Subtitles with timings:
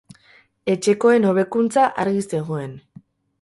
[0.73, 2.75] Etxekoen hobekuntza argi zegoen.